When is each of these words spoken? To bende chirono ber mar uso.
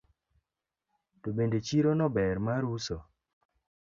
To 1.21 1.29
bende 1.37 1.57
chirono 1.67 2.05
ber 2.15 2.37
mar 2.45 2.63
uso. 2.75 2.97